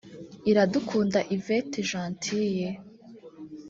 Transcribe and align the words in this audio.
Iradukunda 0.49 1.19
Hyvette 1.29 1.79
Gentille 1.89 2.69